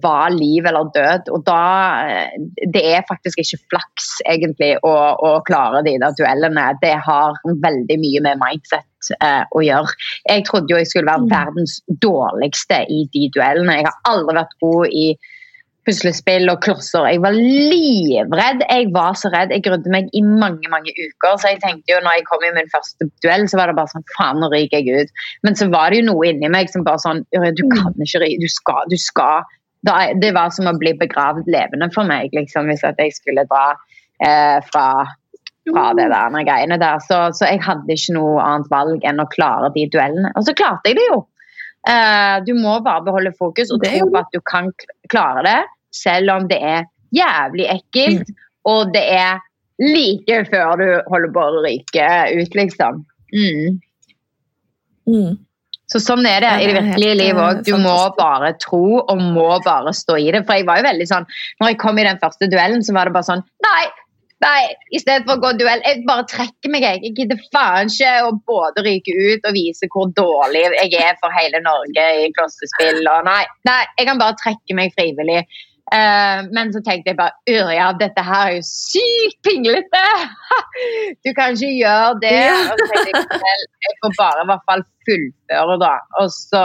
[0.03, 1.31] var liv eller død.
[1.35, 1.61] Og da
[2.09, 2.35] eh,
[2.75, 4.95] Det er faktisk ikke flaks, egentlig, å,
[5.29, 6.67] å klare de der duellene.
[6.83, 9.95] Det har veldig mye med mindset eh, å gjøre.
[10.29, 11.31] Jeg trodde jo jeg skulle være Mm.
[11.33, 13.81] verdens dårligste i de duellene.
[13.81, 15.07] Jeg har aldri vært god i
[15.87, 17.05] puslespill og klosser.
[17.13, 18.65] Jeg var livredd.
[18.67, 19.53] Jeg var så redd.
[19.55, 21.37] Jeg grudde meg i mange mange uker.
[21.39, 23.93] Så jeg tenkte jo når jeg kom i min første duell, så var det bare
[23.93, 25.23] sånn Faen, nå ryker jeg ut.
[25.47, 28.43] Men så var det jo noe inni meg som bare sånn Du kan ikke ryke.
[28.43, 28.83] Du skal.
[28.91, 29.47] Du skal.
[30.21, 33.69] Det var som å bli begravd levende for meg, liksom, hvis jeg skulle dra
[34.25, 34.89] eh, fra,
[35.71, 36.99] fra det der greiene der.
[37.07, 40.33] Så, så jeg hadde ikke noe annet valg enn å klare de duellene.
[40.35, 41.23] Og så klarte jeg det jo.
[41.87, 44.73] Eh, du må bare beholde fokus og tro på at du kan
[45.13, 45.59] klare det,
[45.95, 48.45] selv om det er jævlig ekkelt, Mm.
[48.67, 49.39] og det er
[49.79, 52.09] like før du holder på å ryke
[52.41, 53.05] ut, liksom.
[53.31, 53.77] Mm.
[55.07, 55.37] Mm.
[55.87, 57.61] Så sånn er det i det virkelige liv òg.
[57.61, 60.41] eh, Du må bare tro og må bare stå i det.
[60.47, 61.27] For jeg var jo veldig sånn
[61.61, 63.85] Når jeg kom i den første duellen, så var det bare sånn Nei!
[64.45, 66.83] Nei, i stedet for å gå duell, jeg bare trekker meg.
[66.85, 71.17] Jeg, jeg gidder faen ikke å både ryke ut og vise hvor dårlig jeg er
[71.23, 73.01] for hele Norge i klossespill.
[73.15, 75.41] Og nei, nei, jeg kan bare trekke meg frivillig.
[75.95, 80.07] Eh, men så tenkte jeg bare Ørja, dette her er jo sykt pinglete!
[81.25, 82.33] Du kan ikke gjøre det.
[82.37, 82.57] Ja.
[82.73, 85.93] Og så tenkte jeg jeg får bare i hvert fall fullføre, da.
[86.21, 86.65] Og så,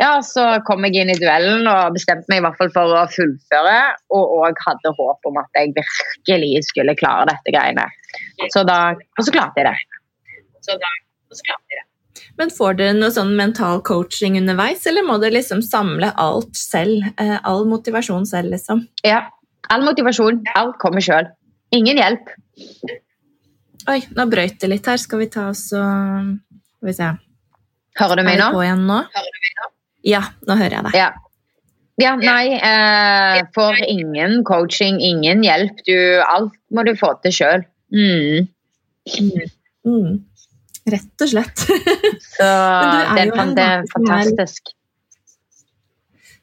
[0.00, 3.04] ja, så kom jeg inn i duellen og bestemte meg i hvert fall for å
[3.14, 3.76] fullføre.
[4.16, 7.86] Og òg hadde håp om at jeg virkelig skulle klare dette greiene.
[8.54, 10.02] Så da, og så klarte jeg det.
[10.66, 10.92] Så da,
[11.30, 11.87] og så klarte jeg det.
[12.38, 17.08] Men får dere noe sånn mental coaching underveis, eller må dere liksom samle alt selv?
[17.18, 18.84] Eh, all motivasjon selv, liksom?
[19.06, 19.24] Ja.
[19.74, 20.44] All motivasjon.
[20.56, 21.26] Alt kommer sjøl.
[21.74, 22.30] Ingen hjelp.
[23.88, 25.00] Oi, nå brøyt det litt her.
[25.00, 26.36] Skal vi ta oss og
[26.78, 27.08] Skal vi se.
[27.98, 28.52] Hører du meg nå?
[28.52, 29.00] nå?
[29.02, 29.72] du meg nå?
[30.06, 30.98] Ja, nå hører jeg deg.
[31.00, 31.08] Ja.
[31.98, 35.80] Ja, nei, eh, får ingen coaching, ingen hjelp.
[35.82, 37.64] Du, alt må du få til sjøl.
[37.90, 38.46] Mm.
[39.82, 40.20] Mm.
[40.94, 41.64] Rett og slett.
[42.34, 44.74] Så det, er det er fantastisk.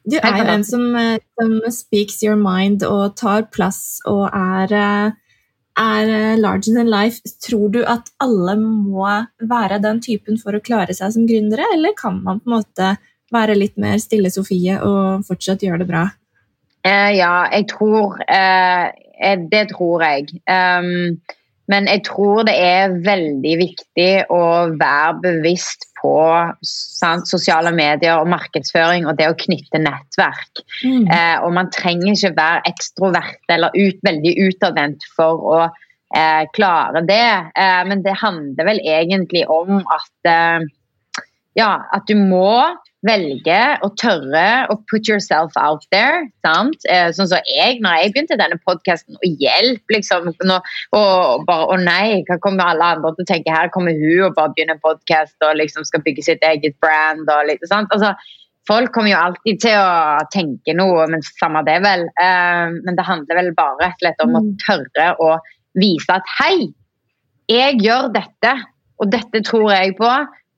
[0.06, 0.84] Du er jo en som,
[1.34, 5.16] som speaks your mind og tar plass og er, eh,
[5.82, 7.18] er eh, larger than life.
[7.42, 9.08] Tror du at alle må
[9.42, 12.92] være den typen for å klare seg som gründere, eller kan man på en måte
[13.34, 16.04] være litt mer stille Sofie og fortsatt gjøre det bra?
[16.86, 20.30] Eh, ja, jeg tror eh, eh, Det tror jeg.
[20.46, 21.18] Um,
[21.70, 24.42] men jeg tror det er veldig viktig å
[24.78, 26.14] være bevisst på
[26.62, 30.62] sant, sosiale medier og markedsføring og det å knytte nettverk.
[30.84, 31.08] Mm.
[31.10, 37.02] Eh, og man trenger ikke være ekstrovert eller ut, veldig utadvendt for å eh, klare
[37.08, 37.26] det.
[37.58, 40.68] Eh, men det handler vel egentlig om at eh,
[41.56, 46.24] ja, at du må velge å tørre å put yourself out there.
[46.44, 46.76] sant?
[46.90, 50.32] Eh, sånn som jeg, når jeg begynte denne podkasten, og hjelp, liksom.
[50.48, 50.56] Nå,
[50.96, 53.54] og bare å nei, hva kommer alle andre til å tenke?
[53.54, 57.28] Her kommer hun og bare begynner en podkast og liksom skal bygge sitt eget brand.
[57.30, 57.88] og litt, sant?
[57.94, 58.14] Altså,
[58.66, 62.00] Folk kommer jo alltid til å tenke noe, men samme det vel.
[62.18, 64.56] Eh, men det handler vel bare rett og slett om å Mm.
[64.66, 65.38] tørre å
[65.78, 66.74] vise at hei,
[67.48, 68.56] jeg gjør dette,
[68.98, 70.10] og dette tror jeg på.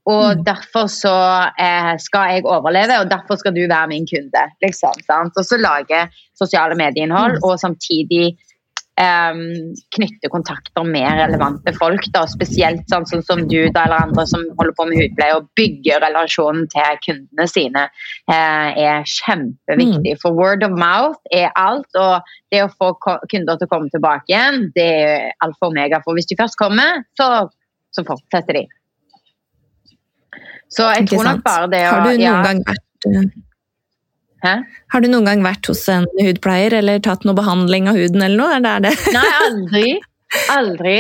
[0.09, 0.45] Og Mm.
[0.47, 1.15] derfor så
[1.61, 4.45] eh, skal jeg overleve, og derfor skal du være min kunde.
[4.65, 5.37] liksom, sant?
[5.37, 7.45] Og så lage sosiale medieinnhold, Mm.
[7.45, 8.37] og samtidig
[8.99, 12.03] um, knytte kontakter med relevante folk.
[12.15, 15.47] Da, spesielt sånn, sånn som du da, eller andre som holder på med hudpleie, og
[15.55, 17.85] bygge relasjonen til kundene sine
[18.33, 20.17] uh, er kjempeviktig.
[20.17, 20.21] Mm.
[20.23, 24.27] For word of mouth er alt, og det å få kunder til å komme tilbake
[24.33, 26.03] igjen, det er alfa og omega.
[26.03, 27.47] For hvis de først kommer, så,
[27.95, 28.67] så fortsetter de.
[30.73, 32.35] Så jeg tror nok bare det å Har du noen ja.
[32.45, 33.31] gang vært eh,
[34.45, 34.53] Hæ?
[34.95, 38.39] Har du noen gang vært hos en hudpleier eller tatt noe behandling av huden eller
[38.39, 38.59] noe?
[38.59, 38.93] Er det det?
[39.17, 39.87] Nei, aldri.
[40.55, 40.99] Aldri.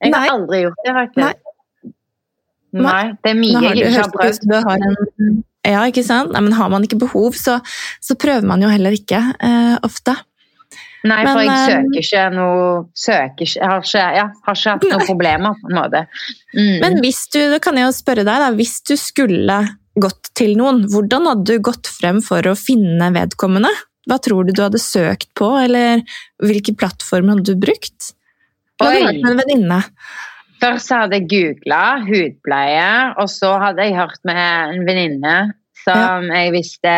[0.00, 0.24] Jeg Nei.
[0.24, 1.46] har aldri gjort det, faktisk.
[2.72, 2.82] Nei.
[2.86, 3.04] Nei.
[3.22, 4.50] det er mye jeg ikke har prøvd.
[5.68, 6.32] Ja, ikke sant?
[6.34, 7.58] Nei, men har man ikke behov, så,
[8.02, 10.16] så prøver man jo heller ikke eh, ofte.
[11.08, 14.88] Nei, for jeg eh, søker ikke noe søker Jeg har ikke, ja, har ikke hatt
[14.90, 16.02] noen problemer, på en måte.
[16.52, 16.74] Mm.
[16.82, 19.60] Men hvis du, kan jeg jo spørre deg, da, hvis du skulle
[20.00, 23.72] gått til noen, hvordan hadde du gått frem for å finne vedkommende?
[24.08, 26.04] Hva tror du du hadde søkt på, eller
[26.42, 28.12] hvilke plattformer hadde du brukt?
[28.80, 29.80] Hadde du vært med en venninne?
[30.60, 34.40] Først hadde jeg googla hudpleie, og så hadde jeg hørt med
[34.76, 35.36] en venninne
[35.80, 36.42] som ja.
[36.42, 36.94] jeg visste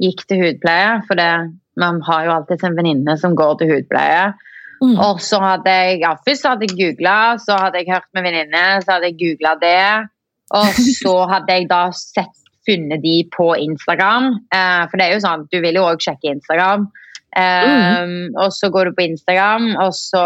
[0.00, 1.00] gikk til hudpleie.
[1.08, 1.30] For det,
[1.80, 4.32] man har jo alltid en venninne som går til hudpleie.
[4.82, 4.96] Mm.
[5.00, 8.64] Og så hadde jeg ja, Først hadde jeg googla, så hadde jeg hørt med venninne,
[8.84, 9.86] så hadde jeg googla det.
[10.56, 12.34] Og så hadde jeg da sett,
[12.66, 14.32] funnet de på Instagram.
[14.54, 16.88] Eh, for det er jo sånn, du vil jo òg sjekke Instagram.
[17.36, 18.36] Eh, mm.
[18.42, 20.24] Og så går du på Instagram, og så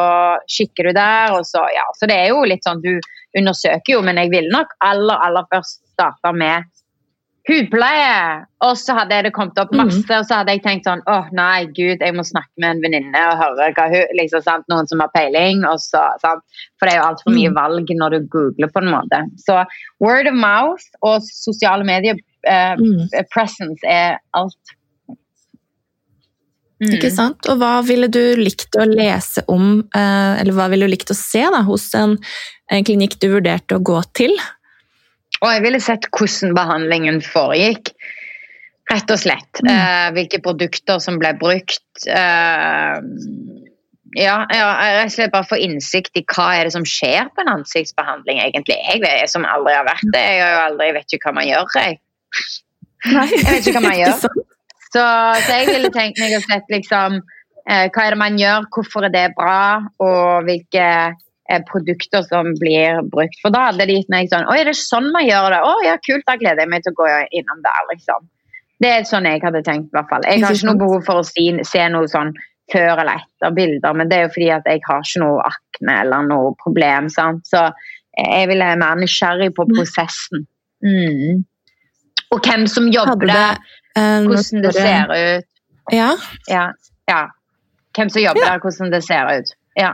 [0.49, 2.93] kikker du der, og så Ja, så det er jo litt sånn Du
[3.39, 6.67] undersøker jo, men jeg ville nok aller, aller først starte med
[7.49, 8.47] hudpleie!
[8.67, 9.81] Og så hadde det kommet opp mm.
[9.81, 10.17] masse, mm.
[10.19, 13.23] og så hadde jeg tenkt sånn åh nei, gud, jeg må snakke med en venninne
[13.31, 15.65] og høre hva hun liksom, sant, Noen som har peiling.
[15.69, 16.45] Og så, sant?
[16.79, 17.61] For det er jo altfor mye mm.
[17.61, 19.23] valg når du googler, på en måte.
[19.41, 19.63] Så
[20.03, 23.09] word of mouth og sosiale medier eh, mm.
[23.33, 24.77] presence er alt.
[26.81, 26.95] Mm.
[26.97, 27.45] Ikke sant?
[27.53, 31.17] Og hva ville du likt å lese om, uh, eller hva ville du likt å
[31.19, 32.17] se da, hos en,
[32.73, 34.33] en klinikk du vurderte å gå til?
[35.41, 37.95] Og jeg ville sett hvordan behandlingen foregikk.
[38.91, 39.63] Rett og slett.
[39.63, 39.71] Mm.
[39.73, 41.85] Eh, hvilke produkter som ble brukt.
[42.07, 42.97] Eh,
[44.19, 47.45] ja, ja, rett og slett bare få innsikt i hva er det som skjer på
[47.45, 48.77] en ansiktsbehandling, egentlig.
[48.83, 50.25] Jeg vet, som aldri har vært det.
[50.27, 52.01] Jeg har jo aldri vet ikke hva man gjør, jeg.
[53.07, 54.25] Jeg vet ikke hva man gjør.
[54.91, 55.05] Så,
[55.47, 59.07] så jeg ville tenkt meg å sett liksom eh, Hva er det man gjør, hvorfor
[59.07, 59.61] er det bra,
[60.03, 60.87] og hvilke
[61.69, 63.39] produkter som blir brukt.
[63.43, 65.63] For da hadde de gitt meg sånn Oi, er det sånn man gjør det?
[65.67, 67.09] Å ja, kult, da gleder jeg meg til å gå
[67.41, 68.29] innom der, liksom.
[68.81, 70.25] Det er sånn jeg hadde tenkt, i hvert fall.
[70.25, 72.33] Jeg har ikke noe behov for å si, se noe sånn
[72.73, 75.97] før eller etter bilder, men det er jo fordi at jeg har ikke noe akne
[76.05, 77.11] eller noe problem.
[77.13, 77.43] sant?
[77.51, 77.67] Så
[78.17, 80.47] jeg vil være mer nysgjerrig på prosessen.
[80.87, 81.43] Mm.
[82.31, 83.59] Og hvem som jobber der,
[83.99, 85.49] uh, hvordan det ser ut.
[85.93, 86.11] Ja.
[86.49, 86.67] ja.
[87.11, 87.23] ja.
[87.97, 89.53] Hvem som jobber der, hvordan det ser ut.
[89.77, 89.93] Ja.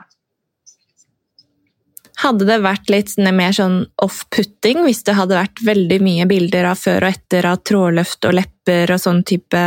[2.26, 6.80] Hadde det vært litt mer sånn off-putting hvis det hadde vært veldig mye bilder av
[6.80, 9.62] før og etter av trådløft og lepper og sånn type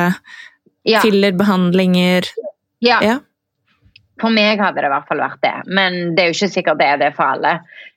[0.89, 0.99] ja.
[0.99, 2.27] fillerbehandlinger?
[2.83, 2.99] Ja.
[3.05, 3.17] ja.
[4.19, 6.81] For meg hadde det i hvert fall vært det, men det er jo ikke sikkert
[6.81, 7.53] det er det for alle.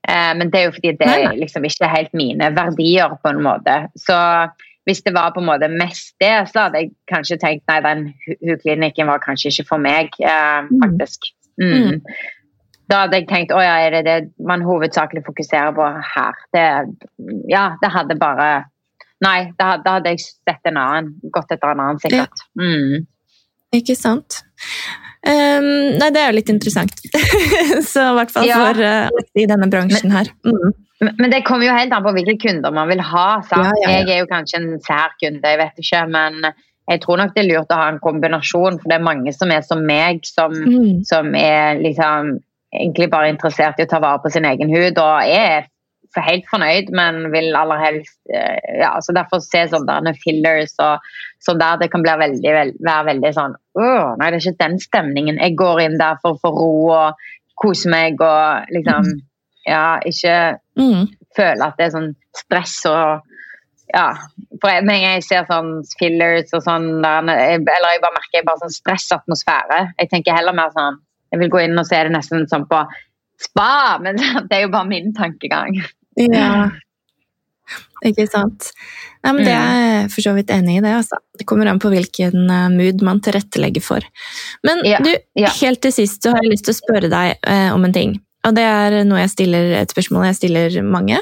[0.07, 3.43] Eh, men det er jo fordi det er liksom ikke helt mine verdier, på en
[3.43, 3.75] måte.
[3.99, 4.19] Så
[4.87, 8.07] hvis det var på en måte mest det, så hadde jeg kanskje tenkt nei, den
[8.47, 10.79] hudklinikken var kanskje ikke for meg, eh, mm.
[10.87, 11.33] faktisk.
[11.59, 11.75] Mm.
[11.75, 11.99] Mm
[12.91, 16.43] da hadde jeg tenkt å ja, er det det man hovedsakelig fokuserer på her?
[16.55, 16.67] Det,
[17.51, 18.53] ja, det hadde bare
[19.23, 21.13] Nei, da, da hadde jeg sett en annen.
[21.31, 22.41] Gått etter en annen, sikkert.
[22.59, 22.67] Ja.
[22.67, 23.05] Mm.
[23.79, 24.41] Ikke sant.
[25.23, 27.05] Um, nei, det er jo litt interessant.
[27.93, 28.59] Så i hvert fall ja.
[28.59, 30.33] for uh, i denne bransjen men, her.
[30.43, 31.13] Mm.
[31.21, 33.29] Men det kommer jo helt an på hvilke kunder man vil ha.
[33.55, 36.43] Ja, jeg er jo kanskje en sær kunde, jeg vet ikke, men
[36.91, 39.55] jeg tror nok det er lurt å ha en kombinasjon, for det er mange som
[39.55, 41.05] er som meg, som, mm.
[41.07, 42.37] som er liksom
[42.73, 45.69] egentlig bare interessert i å ta vare på sin egen hud og er
[46.21, 51.01] helt fornøyd, men vil aller helst eh, ja, så Derfor se sånne fillers og
[51.41, 51.79] sånn der.
[51.81, 52.53] Det kan veldig,
[52.85, 55.41] være veldig sånn Åh, Nei, det er ikke den stemningen.
[55.41, 57.29] Jeg går inn der for å få ro og
[57.63, 59.15] kose meg og liksom
[59.63, 61.05] Ja, ikke mm.
[61.39, 63.29] føle at det er sånn stress og
[63.93, 64.09] ja,
[64.61, 68.39] for Med en gang jeg ser sånn fillers og sånn der, Eller jeg bare merker
[68.39, 69.81] jeg bare sånn stressatmosfære.
[70.01, 71.01] Jeg tenker heller mer sånn
[71.33, 72.85] jeg vil gå inn og se det nesten som på
[73.43, 75.81] spa, men det er jo bare min tankegang.
[76.21, 76.69] Ja,
[78.03, 78.73] ikke sant.
[79.23, 80.83] Nei, men Det er jeg for så vidt enig i.
[80.83, 81.21] Det altså.
[81.39, 84.05] Det kommer an på hvilken eh, mood man tilrettelegger for.
[84.67, 85.53] Men ja, du, ja.
[85.61, 88.17] helt til sist så har jeg lyst til å spørre deg eh, om en ting.
[88.43, 91.21] Og det er jeg stiller, et spørsmål jeg stiller mange.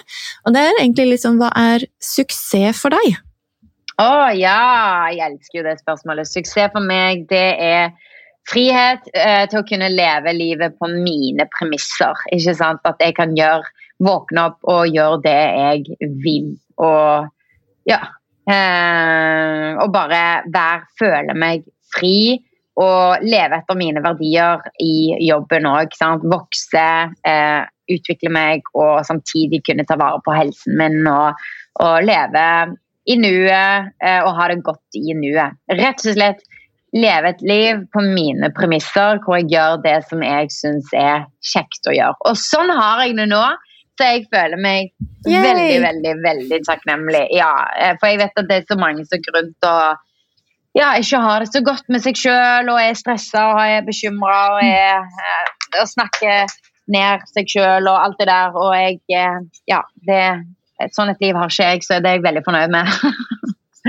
[0.49, 3.19] Og det er egentlig litt sånn Hva er suksess for deg?
[4.01, 6.31] Å ja, jeg elsker jo det spørsmålet.
[6.31, 7.93] Suksess for meg, det er
[8.51, 12.19] frihet eh, til å kunne leve livet på mine premisser.
[12.35, 12.85] ikke sant?
[12.89, 13.69] At jeg kan gjøre,
[14.01, 16.55] våkne opp og gjøre det jeg vil.
[16.81, 17.29] Og
[17.89, 18.01] ja.
[18.51, 22.41] Eh, og bare være, føle meg fri
[22.81, 25.95] og leve etter mine verdier i jobben òg.
[26.25, 26.87] Vokse,
[27.29, 31.39] eh, utvikle meg og samtidig kunne ta vare på helsen min og,
[31.83, 32.47] og leve
[33.11, 35.59] i nuet eh, og ha det godt i nuet.
[35.71, 36.45] Rett og slett
[36.97, 41.87] leve et liv på mine premisser, hvor jeg gjør det som jeg syns er kjekt
[41.87, 42.19] å gjøre.
[42.27, 43.43] Og sånn har jeg det nå.
[44.01, 44.95] Så jeg føler meg
[45.29, 45.43] Yay.
[45.45, 47.27] veldig, veldig veldig takknemlig.
[47.37, 50.07] Ja, eh, for jeg vet at det er så mange som går rundt og
[50.79, 54.39] ja, ikke har det så godt med seg sjøl og er stressa og er bekymra
[54.55, 56.55] og, er, eh, og snakker
[56.91, 58.57] ned seg sjøl og alt det der.
[58.57, 60.23] Og jeg eh, Ja, det,
[60.97, 62.97] sånn et liv har ikke jeg, så det er jeg veldig fornøyd med.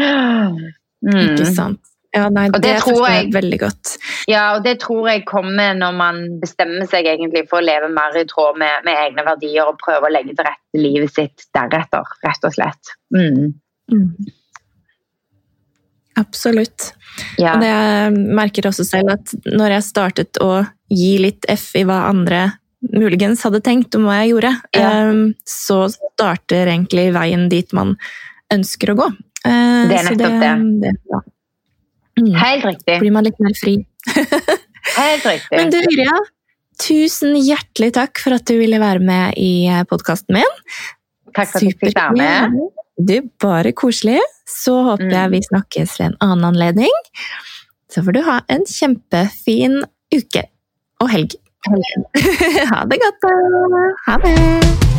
[1.07, 1.23] mm.
[1.23, 1.90] Ikke sant.
[2.11, 3.93] Ja, nei, det, det tror jeg, jeg veldig godt.
[4.27, 8.17] Ja, og det tror jeg kommer når man bestemmer seg egentlig for å leve mer
[8.19, 12.11] i tråd med, med egne verdier og prøve å legge til rette livet sitt deretter,
[12.27, 12.93] rett og slett.
[13.15, 13.53] Mm.
[13.93, 14.31] Mm.
[16.19, 16.91] Absolutt.
[17.39, 17.55] Ja.
[17.55, 20.51] Og det jeg merker også selv at når jeg startet å
[20.91, 22.49] gi litt F i hva andre
[22.91, 24.87] muligens hadde tenkt om hva jeg gjorde, ja.
[24.89, 27.95] Ehm, så starter egentlig veien dit man
[28.51, 29.11] ønsker å gå.
[29.45, 30.55] Eh, det er nettopp det.
[30.81, 31.21] det ja.
[32.19, 32.33] Mm.
[32.35, 32.99] Helt riktig.
[33.03, 33.77] Blir man litt mer fri.
[34.97, 35.57] Helt riktig.
[35.57, 36.17] Men du Yrja,
[36.81, 40.59] tusen hjertelig takk for at du ville være med i podkasten min.
[41.35, 42.61] Takk for at du fikk være med.
[43.01, 44.19] Du, bare koselig.
[44.49, 45.15] Så håper mm.
[45.15, 47.01] jeg vi snakkes ved en annen anledning.
[47.91, 49.81] Så får du ha en kjempefin
[50.15, 50.45] uke
[51.01, 51.35] og helg.
[52.71, 53.35] ha det godt, da.
[54.07, 54.90] Ha det.